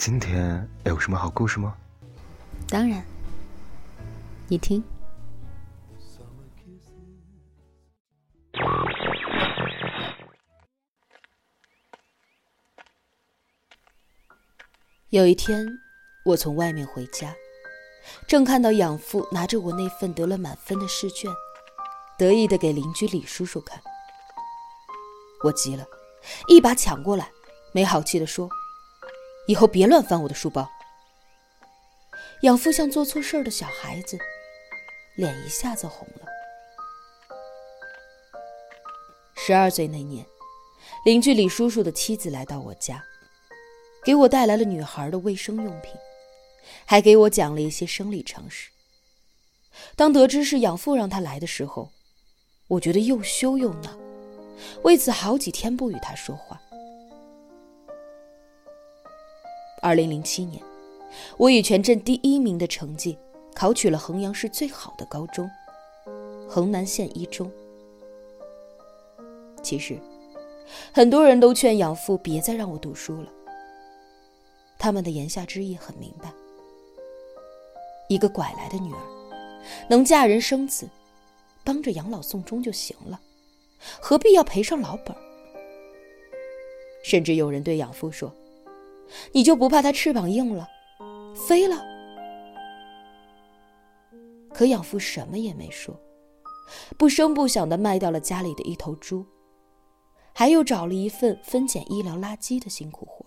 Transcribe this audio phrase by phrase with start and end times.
[0.00, 1.76] 今天有什么好故事吗？
[2.66, 3.04] 当然，
[4.48, 4.82] 你听。
[15.10, 15.66] 有一天，
[16.24, 17.34] 我从外面回家，
[18.26, 21.30] 正看到养父拿着我那份得了满分的试卷，
[22.16, 23.78] 得意的给邻居李叔叔看。
[25.44, 25.84] 我急了，
[26.48, 27.30] 一把抢过来，
[27.72, 28.48] 没好气的说
[29.50, 30.70] ：“以后别乱翻我的书包。”
[32.42, 34.16] 养父像做错事的小孩子，
[35.16, 36.26] 脸一下子红了。
[39.34, 40.24] 十二岁那年，
[41.04, 43.04] 邻居李叔叔的妻子来到我家。
[44.04, 45.92] 给我带来了女孩的卫生用品，
[46.86, 48.70] 还给我讲了一些生理常识。
[49.96, 51.90] 当得知是养父让他来的时候，
[52.68, 53.98] 我觉得又羞又恼，
[54.84, 56.58] 为此好几天不与他说话。
[59.82, 60.62] 二零零七年，
[61.36, 63.16] 我以全镇第一名的成绩
[63.54, 65.50] 考取了衡阳市最好的高中——
[66.48, 67.50] 衡南县一中。
[69.62, 69.98] 其实，
[70.92, 73.28] 很多人都劝养父别再让我读书了。
[74.78, 76.30] 他们的言下之意很明白：
[78.08, 79.00] 一个拐来的女儿，
[79.88, 80.88] 能嫁人生子，
[81.64, 83.20] 帮着养老送终就行了，
[84.00, 85.14] 何必要赔上老本？
[87.02, 88.32] 甚至有人对养父说
[89.32, 90.68] ：“你就不怕他翅膀硬了，
[91.34, 91.76] 飞了？”
[94.52, 95.98] 可养父什么也没说，
[96.98, 99.24] 不声不响的卖掉了家里的一头猪，
[100.34, 103.24] 还又找了一份分拣医疗垃圾的辛苦活。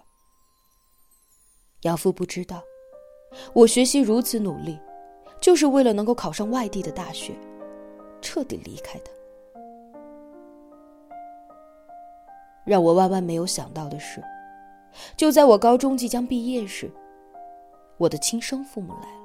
[1.82, 2.62] 养父不知道，
[3.54, 4.80] 我学习如此努力，
[5.42, 7.34] 就是为了能够考上外地的大学，
[8.22, 9.12] 彻底离开他。
[12.66, 14.24] 让我万万没有想到的是，
[15.16, 16.92] 就在我高中即将毕业时，
[17.98, 19.24] 我的亲生父母来了。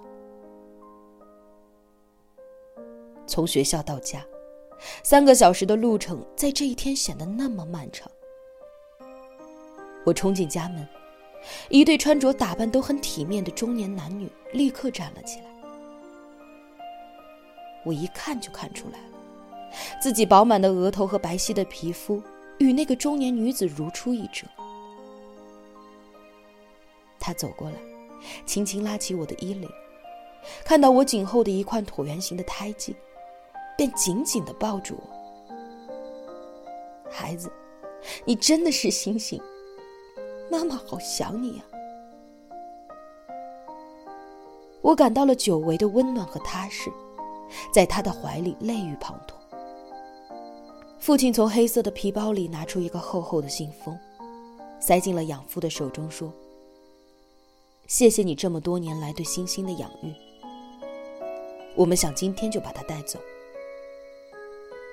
[3.26, 4.24] 从学校到家，
[5.02, 8.10] 三个小时的路程，在这一天显得那么漫长。
[10.04, 10.86] 我冲进家门。
[11.68, 15.46] 一对穿着打扮都很体面的中年男女立刻站了起来。
[17.84, 19.70] 我一看就看出来了，
[20.02, 22.20] 自己饱满的额头和白皙的皮肤
[22.58, 24.48] 与那个中年女子如出一辙。
[27.28, 27.76] 他走过来，
[28.46, 29.68] 轻轻拉起我的衣领，
[30.64, 32.96] 看到我颈后的一块椭圆形的胎记，
[33.76, 35.50] 便紧紧的抱住我。
[37.10, 37.52] 孩子，
[38.24, 39.38] 你真的是星星。
[40.50, 41.64] 妈妈好想你呀！
[44.80, 46.90] 我感到了久违的温暖和踏实，
[47.70, 49.34] 在他的怀里泪雨滂沱。
[50.98, 53.94] 父亲从黑色的皮包里拿出一个厚厚的信封，
[54.80, 56.32] 塞进了养父的手中，说
[57.88, 60.12] ：“谢谢你这么多年来对星星的养育。
[61.74, 63.18] 我们想今天就把他带走。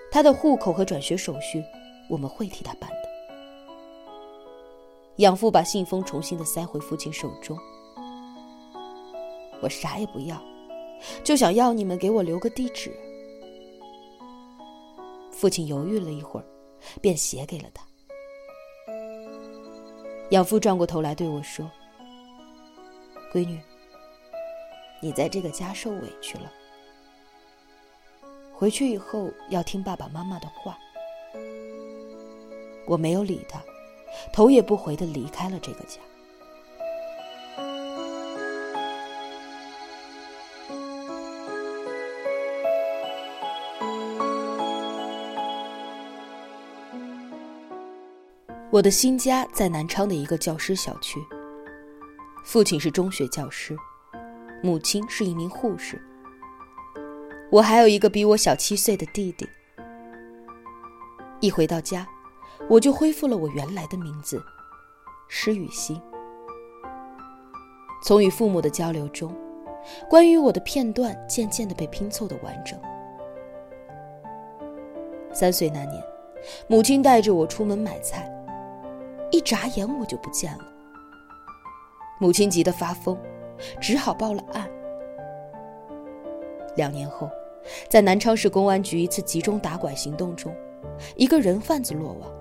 [0.09, 1.61] 他的户口和转学手续，
[2.09, 3.09] 我们会替他办的。”
[5.17, 7.57] 养父把信封重新的塞回父亲手中。
[9.61, 10.41] 我啥也不要，
[11.21, 12.97] 就想要你们给我留个地址。
[15.31, 16.45] 父亲犹豫了一会儿，
[17.01, 17.85] 便写给了他。
[20.29, 21.69] 养父转过头来对我说
[23.35, 23.59] ：“闺女，
[25.01, 26.49] 你在这个家受委屈了，
[28.53, 30.77] 回去以后要听爸爸妈妈的话。”
[32.87, 33.61] 我没有理他。
[34.31, 35.99] 头也不回的离开了这个家。
[48.71, 51.19] 我的新家在南昌的一个教师小区。
[52.45, 53.75] 父亲是中学教师，
[54.63, 56.01] 母亲是一名护士。
[57.51, 59.45] 我还有一个比我小七岁的弟弟。
[61.41, 62.07] 一回到家。
[62.69, 64.41] 我就恢复了我原来的名字，
[65.27, 66.01] 施雨欣。
[68.01, 69.35] 从与父母的交流中，
[70.09, 72.79] 关于我的片段渐渐的被拼凑的完整。
[75.31, 76.03] 三岁那年，
[76.67, 78.31] 母亲带着我出门买菜，
[79.31, 80.65] 一眨眼我就不见了。
[82.17, 83.17] 母亲急得发疯，
[83.79, 84.69] 只好报了案。
[86.77, 87.29] 两年后，
[87.89, 90.53] 在南昌市公安局一次集中打拐行动中，
[91.15, 92.31] 一个人贩子落网。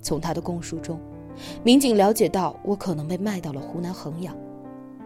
[0.00, 1.00] 从他的供述中，
[1.62, 4.36] 民警了解到我可能被卖到了湖南衡阳，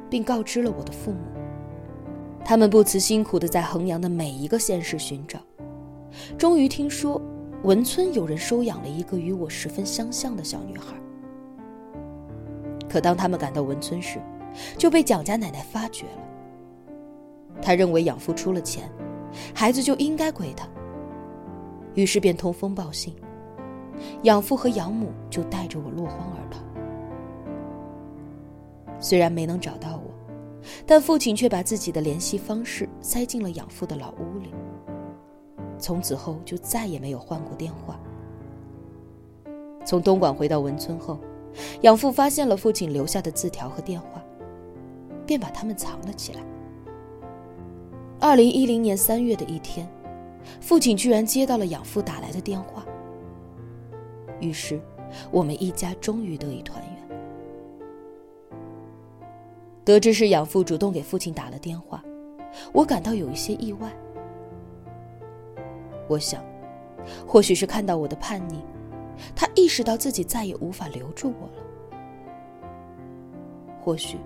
[0.09, 1.19] 并告知了我的父母。
[2.45, 5.39] 他们不辞辛苦地在衡阳的每一个县市寻找，
[6.39, 7.21] 终于听说
[7.63, 10.95] 文村有人收养了一个与我十分相像的小女孩。
[12.91, 14.21] 可当他们赶到文村时，
[14.77, 16.23] 就被蒋家奶奶发觉了。
[17.63, 18.91] 她认为养父出了钱，
[19.55, 20.67] 孩子就应该归他，
[21.95, 23.15] 于是便通风报信，
[24.23, 26.61] 养父和养母就带着我落荒而逃。
[28.99, 30.11] 虽然没能找到我，
[30.85, 34.53] 但父亲却把自己的联系方式塞进了养父的老屋里。
[35.79, 37.99] 从此后就再也没有换过电话。
[39.87, 41.19] 从东莞回到文村后，
[41.83, 44.23] 养父发现了父亲留下的字条和电话，
[45.27, 46.41] 便把它们藏了起来。
[48.19, 49.89] 二零一零年三月的一天，
[50.61, 52.85] 父亲居然接到了养父打来的电话。
[54.41, 54.81] 于是，
[55.31, 56.91] 我们一家终于得以团圆。
[59.85, 62.03] 得知是养父主动给父亲打了电话，
[62.73, 63.91] 我感到有一些意外。
[66.07, 66.45] 我想，
[67.27, 68.63] 或许是看到我的叛逆，
[69.35, 71.63] 他意识到自己再也无法留住我了；
[73.83, 74.19] 或许，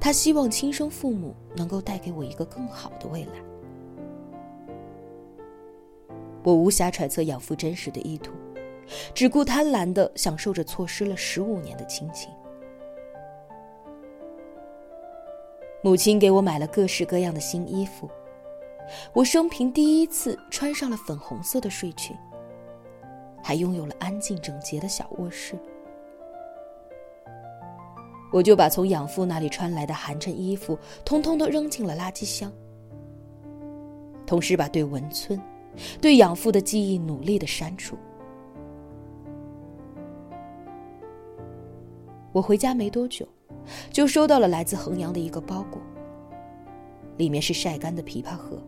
[0.00, 3.32] 他希望亲生父母能够带给我一个更好的未来。
[6.42, 8.32] 我无暇揣测养父真实的意图，
[9.12, 12.30] 只顾贪婪的享受着错失了十五年的亲情。
[15.82, 18.08] 母亲给我买了各式各样的新衣服，
[19.12, 22.16] 我生平第一次穿上了粉红色的睡裙，
[23.42, 25.54] 还拥有了安静整洁的小卧室。
[28.32, 32.52] 我就把从养父那里穿来的寒碜衣服通通都扔进了垃圾箱，
[34.26, 35.40] 同时把对文村、
[36.00, 37.96] 对养父的记忆努力的删除。
[42.32, 43.26] 我回家没多久。
[43.92, 45.80] 就收到了来自衡阳的一个包裹，
[47.18, 48.58] 里面是晒干的枇杷核。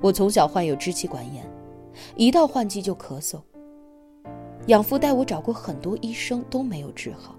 [0.00, 1.44] 我从小患有支气管炎，
[2.14, 3.40] 一到换季就咳嗽。
[4.66, 7.36] 养父带我找过很多医生都没有治好。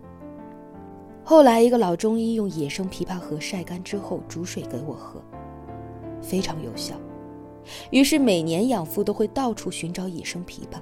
[1.24, 5.21] 后来一个老中医用野生枇杷核晒干之后煮水给我喝，
[6.21, 6.95] 非常有效。
[7.92, 10.80] 于是每年养父都会到处寻找野生枇杷。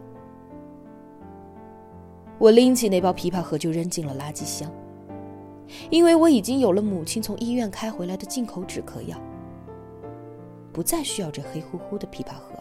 [2.37, 4.71] 我拎起那包枇杷核就扔进了垃圾箱，
[5.89, 9.17] 因为我已经有了母亲从医院开回来的进口止咳药，
[10.71, 12.54] 不再需要这黑乎乎的枇杷核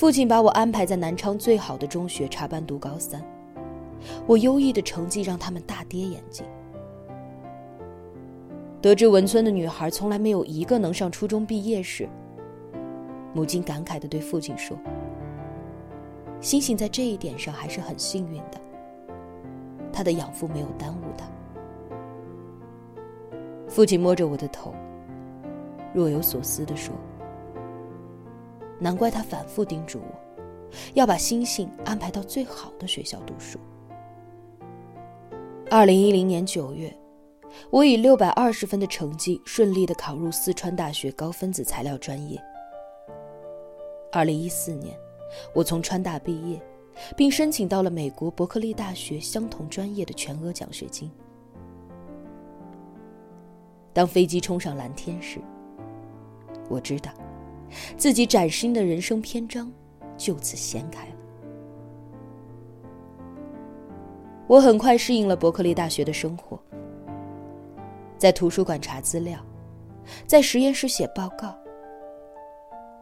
[0.00, 3.22] 父亲把我安排在南昌最好的中学插班读高三，
[4.26, 6.46] 我优异的成绩让他们大跌眼镜。
[8.80, 12.08] 得知文村的女孩从来没有一个能上初中毕业时，
[13.34, 14.74] 母亲感慨地对父亲说。
[16.40, 18.58] 星星在这一点上还是很幸运的，
[19.92, 21.26] 他的养父没有耽误他。
[23.68, 24.74] 父亲摸着我的头，
[25.92, 26.94] 若有所思地说
[28.80, 30.42] ：“难怪他反复叮嘱我，
[30.94, 33.60] 要把星星安排到最好的学校读书。”
[35.70, 36.92] 二零一零年九月，
[37.70, 42.42] 我以六百二十分的成绩顺利的考入四川大学高分子材料专业。
[44.10, 44.92] 二零一四年。
[45.54, 46.60] 我从川大毕业，
[47.16, 51.08] 并申请到了美国伯克利大学相同专业的全额奖学金。
[53.92, 55.38] 当飞机冲上蓝天时，
[56.68, 57.12] 我知道，
[57.96, 59.70] 自己崭新的人生篇章
[60.16, 61.14] 就此掀开了。
[64.46, 66.60] 我很快适应了伯克利大学的生活，
[68.18, 69.38] 在图书馆查资料，
[70.26, 71.56] 在实验室写报告。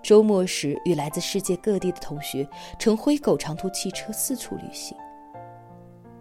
[0.03, 2.49] 周末时，与来自世界各地的同学
[2.79, 4.97] 乘灰狗长途汽车四处旅行，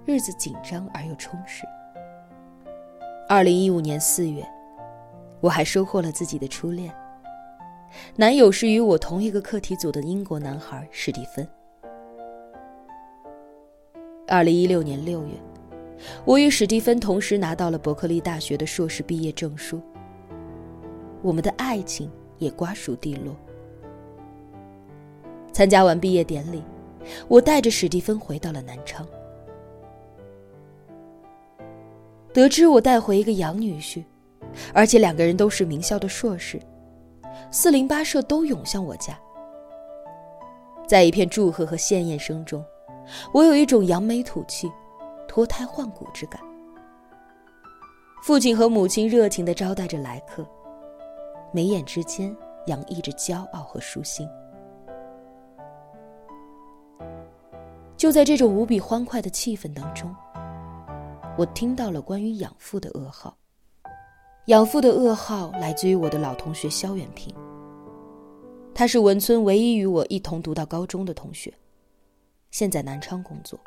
[0.06, 1.64] 日子紧张而又充实。
[3.30, 4.46] 二零一五年四月，
[5.42, 6.94] 我还收获了自己的初恋，
[8.16, 11.48] 男友是与我同一个课题组的英国男孩史蒂芬。
[14.28, 15.34] 二零一六年六月，
[16.26, 19.82] 我与史蒂芬同时拿到了伯克利大学的硕士毕业证书，
[21.22, 23.36] 我们的爱情也瓜熟蒂落。
[25.54, 26.62] 参加完毕业典礼，
[27.28, 29.08] 我带着史蒂芬回到了南昌。
[32.34, 34.04] 得知我带回一个养女婿，
[34.74, 36.60] 而且两个人都是名校的硕士，
[37.52, 39.18] 四邻八舍都涌向我家。
[40.88, 42.64] 在一片祝贺和献宴声中，
[43.34, 44.72] 我有一种扬眉吐气、
[45.28, 46.42] 脱胎换骨之感。
[48.24, 50.46] 父亲和母亲热情地招待着来客，
[51.52, 54.28] 眉眼之间洋溢着骄傲和舒心。
[57.96, 60.14] 就在这种无比欢快的气氛当中，
[61.38, 63.36] 我听到了关于养父的噩耗。
[64.48, 67.36] 养父的噩耗来自于我的老同学肖远平。
[68.74, 71.54] 他是文村唯一与我一同读到高中的同学，
[72.50, 73.60] 现在南昌工作。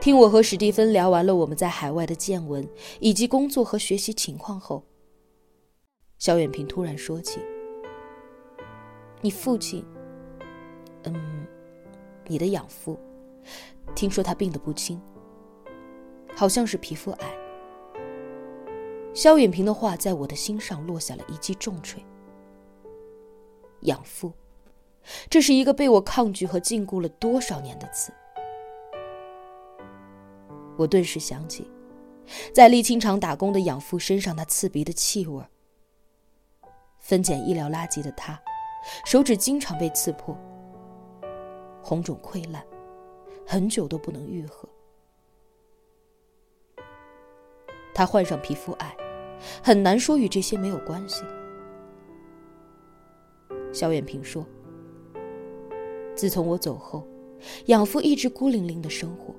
[0.00, 2.66] 听我和史蒂芬聊完了我们在海外的见闻
[3.00, 4.82] 以及工作和学习情况后，
[6.16, 7.40] 肖远平突然说起
[9.20, 9.84] ：“你父亲，
[11.02, 11.46] 嗯，
[12.26, 12.98] 你的养父，
[13.94, 14.98] 听说他病得不轻，
[16.34, 17.38] 好像是皮肤癌。”
[19.14, 22.04] 肖远平的话在我的心上落下了一记重锤。
[23.82, 24.32] 养父，
[25.30, 28.12] 这是一个被我抗拒和禁锢了多少年的词。
[30.76, 31.70] 我顿时想起，
[32.52, 35.42] 在沥青厂打工的养父身上那刺鼻的气味。
[36.98, 38.40] 分拣医疗垃圾的他，
[39.04, 40.36] 手指经常被刺破，
[41.82, 42.66] 红肿溃烂，
[43.46, 44.68] 很久都不能愈合。
[47.94, 48.96] 他患上皮肤癌，
[49.62, 51.22] 很难说与这些没有关系。
[53.72, 54.46] 肖远平说
[56.14, 57.06] ：“自从我走后，
[57.66, 59.34] 养父一直孤零零的生活。”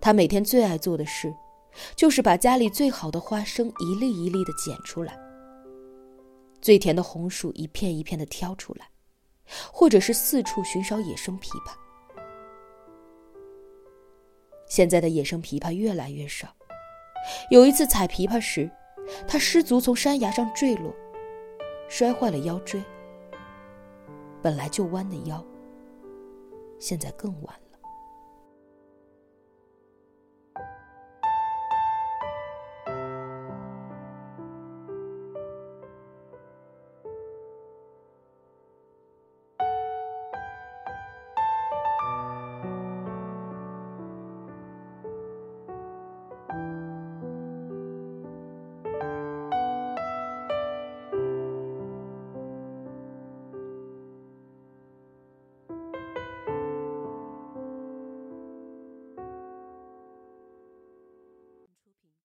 [0.00, 1.32] 他每天最爱做的事，
[1.96, 5.18] 就是把家里最好的花生一粒一粒的捡出来，
[6.60, 8.86] 最甜的红薯一片一片的挑出来，
[9.72, 11.72] 或者是四处寻找野生枇杷。
[14.66, 16.48] 现在的野生枇杷越来越少。
[17.50, 18.70] 有一次采枇杷时，
[19.26, 20.94] 他失足从山崖上坠落，
[21.88, 22.82] 摔坏了腰椎。
[24.42, 25.44] 本来就弯的腰，
[26.78, 27.56] 现在更弯。